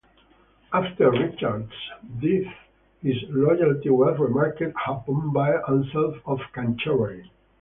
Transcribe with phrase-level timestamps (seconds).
[0.73, 1.71] After Richard's
[2.19, 2.51] death
[3.03, 7.29] his loyalty was remarked upon by Anselm of Canterbury.